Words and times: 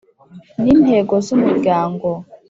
n 0.63 0.65
intego 0.73 1.13
z 1.25 1.27
Umuryango 1.35 2.07